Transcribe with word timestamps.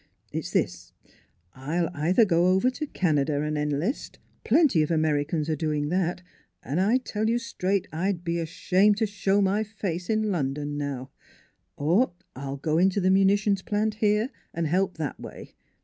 It's 0.31 0.49
this: 0.49 0.93
I'll 1.53 1.91
either 1.93 2.25
go 2.25 2.47
over 2.47 2.71
to 2.71 2.87
Canada 2.87 3.43
and 3.43 3.55
enlist 3.55 4.17
plenty 4.43 4.81
of 4.81 4.89
Americans 4.89 5.47
are 5.47 5.55
doing 5.55 5.89
that, 5.89 6.23
and 6.63 6.81
I 6.81 6.97
tell 6.97 7.29
you 7.29 7.37
straight 7.37 7.87
I'd 7.93 8.23
be 8.23 8.39
ashamed 8.39 8.97
to 8.97 9.05
show 9.05 9.43
my 9.43 9.63
face 9.63 10.09
in 10.09 10.31
Lon 10.31 10.55
don 10.55 10.75
now 10.75 11.11
or 11.77 12.13
I'll 12.35 12.57
go 12.57 12.79
into 12.79 12.99
the 12.99 13.11
munitions 13.11 13.61
plant 13.61 13.93
here 13.93 14.31
and 14.55 14.65
help 14.65 14.97
that 14.97 15.19
way. 15.19 15.53